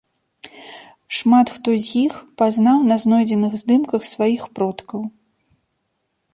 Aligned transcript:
Шмат 1.17 1.51
хто 1.57 1.75
з 1.83 1.87
іх 2.05 2.13
пазнаў 2.43 2.77
на 2.91 2.95
знойдзеных 3.05 3.51
здымках 3.65 4.01
сваіх 4.13 4.41
продкаў. 4.59 5.01